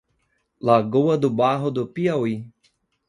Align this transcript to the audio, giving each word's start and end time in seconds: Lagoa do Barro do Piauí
Lagoa 0.59 1.15
do 1.15 1.29
Barro 1.29 1.69
do 1.69 1.85
Piauí 1.85 2.51